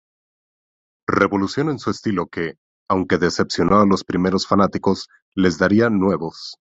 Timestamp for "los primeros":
3.85-4.47